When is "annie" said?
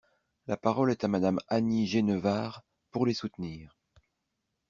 1.47-1.85